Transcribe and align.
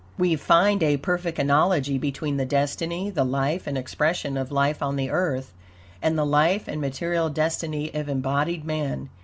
We 0.17 0.35
find 0.35 0.81
a 0.81 0.97
perfect 0.97 1.37
analogy 1.37 1.99
between 1.99 2.37
the 2.37 2.43
destiny, 2.45 3.11
the 3.11 3.23
life, 3.23 3.67
and 3.67 3.77
expression 3.77 4.35
of 4.35 4.51
life 4.51 4.81
on 4.81 4.95
the 4.95 5.11
Earth, 5.11 5.53
and 6.01 6.17
the 6.17 6.25
life 6.25 6.67
and 6.67 6.81
material 6.81 7.29
destiny 7.29 7.93
of 7.93 8.09
embodied 8.09 8.65
man. 8.65 9.09